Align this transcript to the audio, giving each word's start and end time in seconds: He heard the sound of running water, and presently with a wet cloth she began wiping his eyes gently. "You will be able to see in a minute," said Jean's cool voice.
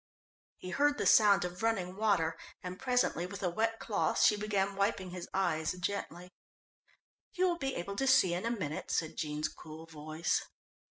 He 0.57 0.71
heard 0.71 0.97
the 0.97 1.05
sound 1.05 1.45
of 1.45 1.61
running 1.61 1.95
water, 1.95 2.35
and 2.63 2.79
presently 2.79 3.27
with 3.27 3.43
a 3.43 3.51
wet 3.51 3.77
cloth 3.79 4.19
she 4.19 4.35
began 4.35 4.75
wiping 4.75 5.11
his 5.11 5.29
eyes 5.31 5.73
gently. 5.73 6.31
"You 7.33 7.47
will 7.47 7.59
be 7.59 7.75
able 7.75 7.95
to 7.97 8.07
see 8.07 8.33
in 8.33 8.43
a 8.43 8.49
minute," 8.49 8.89
said 8.89 9.15
Jean's 9.15 9.47
cool 9.47 9.85
voice. 9.85 10.41